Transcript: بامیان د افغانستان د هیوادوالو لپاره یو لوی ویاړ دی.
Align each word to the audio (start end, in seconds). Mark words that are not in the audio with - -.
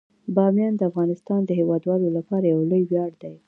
بامیان 0.35 0.73
د 0.77 0.81
افغانستان 0.89 1.39
د 1.45 1.49
هیوادوالو 1.59 2.07
لپاره 2.17 2.45
یو 2.53 2.59
لوی 2.69 2.83
ویاړ 2.87 3.11
دی. 3.21 3.35